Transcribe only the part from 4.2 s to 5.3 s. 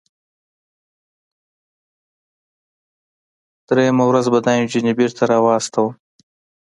به دا نجونې بیرته